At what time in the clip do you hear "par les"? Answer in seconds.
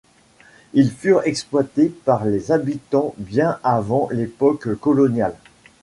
1.89-2.51